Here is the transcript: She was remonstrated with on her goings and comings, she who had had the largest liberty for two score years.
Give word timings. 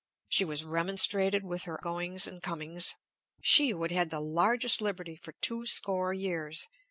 She 0.29 0.43
was 0.45 0.63
remonstrated 0.63 1.43
with 1.45 1.67
on 1.67 1.73
her 1.73 1.79
goings 1.79 2.25
and 2.25 2.41
comings, 2.41 2.95
she 3.43 3.69
who 3.69 3.83
had 3.83 3.91
had 3.91 4.09
the 4.09 4.19
largest 4.19 4.81
liberty 4.81 5.15
for 5.15 5.33
two 5.33 5.67
score 5.67 6.11
years. 6.11 6.65